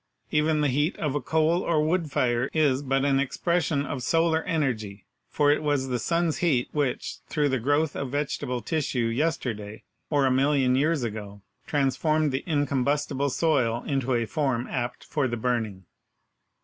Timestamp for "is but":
2.55-3.05